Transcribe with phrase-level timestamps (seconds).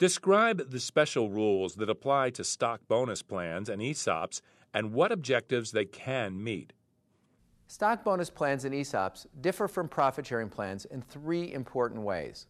[0.00, 4.40] Describe the special rules that apply to stock bonus plans and ESOPs
[4.72, 6.72] and what objectives they can meet.
[7.66, 12.46] Stock bonus plans and ESOPs differ from profit sharing plans in three important ways.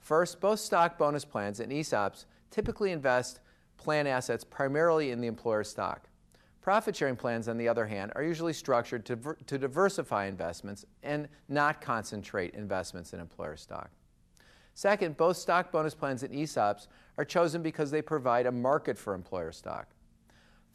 [0.00, 3.40] First, both stock bonus plans and ESOPs typically invest
[3.76, 6.08] plan assets primarily in the employer's stock.
[6.62, 11.28] Profit sharing plans, on the other hand, are usually structured to, to diversify investments and
[11.50, 13.90] not concentrate investments in employer stock.
[14.78, 19.12] Second, both stock bonus plans and ESOPs are chosen because they provide a market for
[19.12, 19.88] employer stock.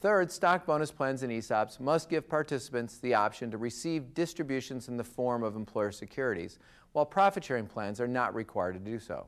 [0.01, 4.97] Third, stock bonus plans and ESOPs must give participants the option to receive distributions in
[4.97, 6.59] the form of employer securities,
[6.91, 9.25] while profit sharing plans are not required to do so.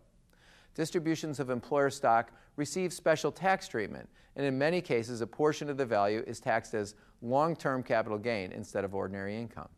[0.74, 5.78] Distributions of employer stock receive special tax treatment, and in many cases, a portion of
[5.78, 9.70] the value is taxed as long term capital gain instead of ordinary income.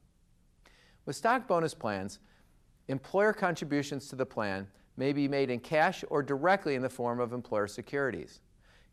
[1.06, 2.18] With stock bonus plans,
[2.88, 4.66] employer contributions to the plan
[4.98, 8.42] may be made in cash or directly in the form of employer securities.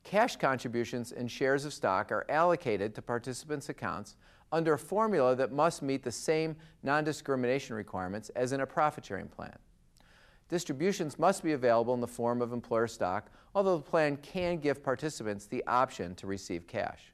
[0.04, 4.16] Cash contributions and shares of stock are allocated to participants' accounts
[4.52, 9.06] under a formula that must meet the same non discrimination requirements as in a profit
[9.06, 9.56] sharing plan.
[10.50, 14.84] Distributions must be available in the form of employer stock, although the plan can give
[14.84, 17.13] participants the option to receive cash.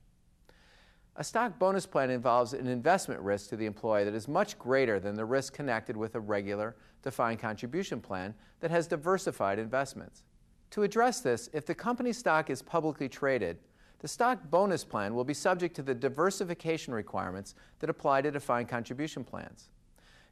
[1.20, 4.98] A stock bonus plan involves an investment risk to the employee that is much greater
[4.98, 10.22] than the risk connected with a regular defined contribution plan that has diversified investments.
[10.70, 13.58] To address this, if the company's stock is publicly traded,
[13.98, 18.70] the stock bonus plan will be subject to the diversification requirements that apply to defined
[18.70, 19.68] contribution plans.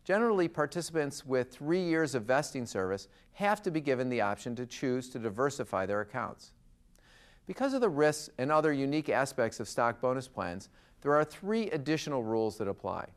[0.04, 4.64] Generally, participants with three years of vesting service have to be given the option to
[4.64, 6.52] choose to diversify their accounts.
[7.48, 10.68] Because of the risks and other unique aspects of stock bonus plans,
[11.00, 13.08] there are three additional rules that apply.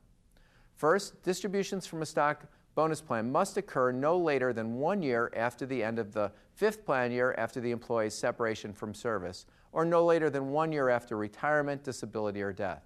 [0.78, 5.66] First, distributions from a stock bonus plan must occur no later than one year after
[5.66, 10.06] the end of the fifth plan year after the employee's separation from service, or no
[10.06, 12.84] later than one year after retirement, disability, or death.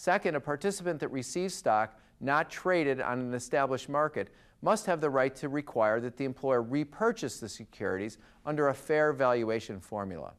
[0.00, 4.30] Second, a participant that receives stock not traded on an established market
[4.62, 8.16] must have the right to require that the employer repurchase the securities
[8.46, 10.32] under a fair valuation formula.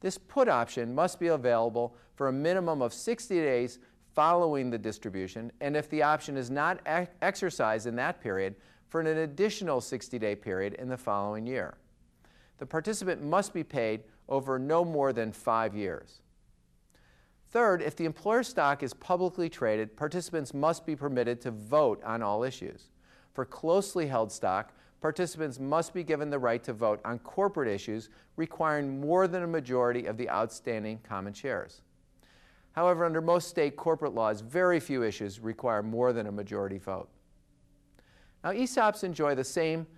[0.00, 3.78] This put option must be available for a minimum of 60 days
[4.14, 6.86] following the distribution, and if the option is not
[7.22, 8.54] exercised in that period,
[8.90, 11.78] for an additional 60 day period in the following year.
[12.58, 16.20] The participant must be paid over no more than five years.
[17.50, 22.22] Third, if the employer stock is publicly traded, participants must be permitted to vote on
[22.22, 22.90] all issues.
[23.32, 28.08] For closely held stock, participants must be given the right to vote on corporate issues
[28.36, 31.82] requiring more than a majority of the outstanding common shares.
[32.72, 37.08] However, under most state corporate laws, very few issues require more than a majority vote.
[38.44, 39.88] Now, ESOPs enjoy the same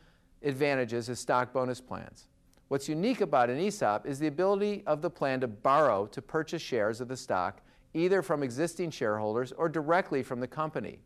[0.43, 2.29] advantages as stock bonus plans.
[2.73, 6.63] What's unique about an ESOP is the ability of the plan to borrow to purchase
[6.63, 7.61] shares of the stock
[7.93, 10.99] either from existing shareholders or directly from the company,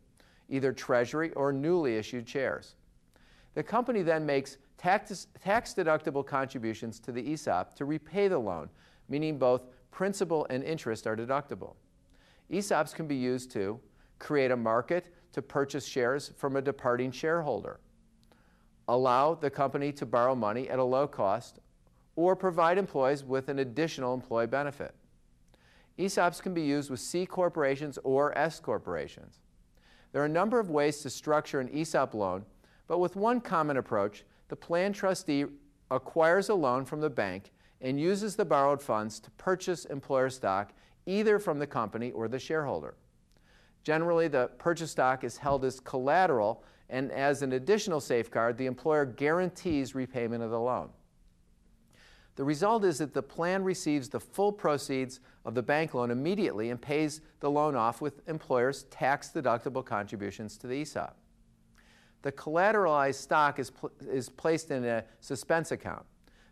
[0.47, 2.75] either treasury or newly issued shares.
[3.53, 8.69] The company then makes tax, tax deductible contributions to the ESOP to repay the loan,
[9.09, 11.75] meaning both principal and interest are deductible.
[12.49, 13.77] ESOPs can be used to
[14.19, 17.81] create a market to purchase shares from a departing shareholder,
[18.87, 21.59] allow the company to borrow money at a low cost,
[22.15, 24.95] or provide employees with an additional employee benefit.
[25.99, 29.39] ESOPs can be used with C corporations or S corporations.
[30.11, 32.45] There are a number of ways to structure an ESOP loan,
[32.87, 35.45] but with one common approach, the plan trustee
[35.91, 40.73] acquires a loan from the bank and uses the borrowed funds to purchase employer stock
[41.05, 42.95] either from the company or the shareholder.
[43.83, 49.05] Generally, the purchase stock is held as collateral, and as an additional safeguard, the employer
[49.05, 50.89] guarantees repayment of the loan.
[52.37, 56.69] The result is that the plan receives the full proceeds of the bank loan immediately
[56.69, 61.17] and pays the loan off with employers' tax deductible contributions to the ESOP.
[62.21, 66.05] The collateralized stock is, pl- is placed in a suspense account.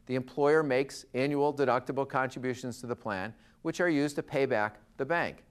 [0.08, 4.80] The employer makes annual deductible contributions to the plan, which are used to pay back
[4.98, 5.44] the bank.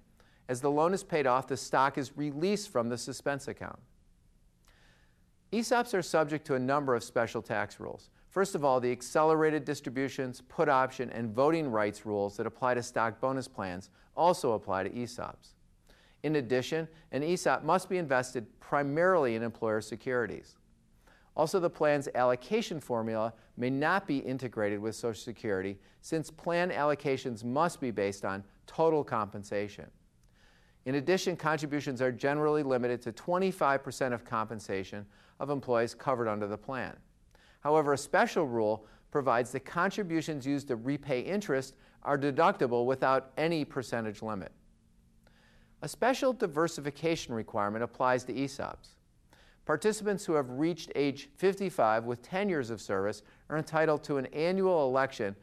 [0.49, 3.79] As the loan is paid off, the stock is released from the suspense account.
[5.53, 8.11] ESOPs are subject to a number of special tax rules.
[8.29, 12.83] First of all, the accelerated distributions, put option, and voting rights rules that apply to
[12.83, 15.55] stock bonus plans also apply to ESOPs.
[16.25, 20.57] In addition, an ESOP must be invested primarily in employer securities.
[21.37, 27.45] Also, the plan's allocation formula may not be integrated with Social Security since plan allocations
[27.45, 29.91] must be based on total compensation.
[30.87, 35.07] In addition, contributions are generally limited to 25% of compensation
[35.41, 36.95] of employees covered under the plan.
[37.61, 43.65] However, a special rule provides that contributions used to repay interest are deductible without any
[43.65, 44.53] percentage limit.
[45.81, 48.97] A special diversification requirement applies to ESOPs.
[49.65, 54.27] Participants who have reached age 55 with 10 years of service are entitled to an
[54.27, 55.35] annual election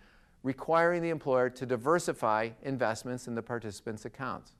[0.44, 4.54] requiring the employer to diversify investments in the participants' accounts.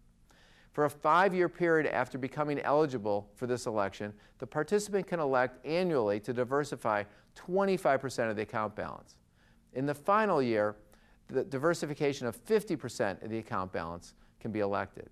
[0.72, 5.66] For a five year period after becoming eligible for this election, the participant can elect
[5.66, 7.04] annually to diversify
[7.36, 9.16] 25% of the account balance.
[9.74, 10.76] In the final year,
[11.28, 15.10] the diversification of 50% of the account balance can be elected.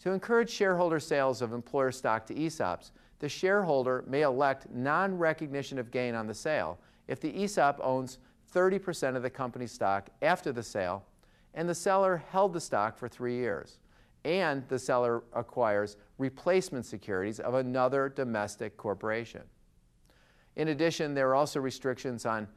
[0.00, 5.78] To encourage shareholder sales of employer stock to ESOPs, the shareholder may elect non recognition
[5.78, 6.78] of gain on the sale
[7.08, 8.18] if the ESOP owns
[8.54, 11.04] 30% of the company's stock after the sale
[11.54, 13.78] and the seller held the stock for three years
[14.24, 19.42] and the seller acquires replacement securities of another domestic corporation.
[20.56, 22.48] In addition, there are also restrictions on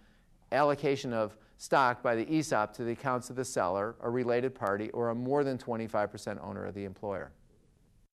[0.51, 4.89] allocation of stock by the ESOP to the accounts of the seller, a related party,
[4.89, 7.31] or a more than 25% owner of the employer.